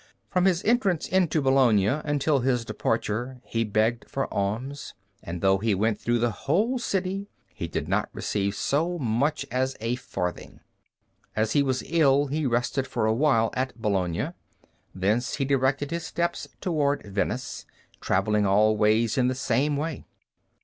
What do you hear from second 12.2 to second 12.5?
he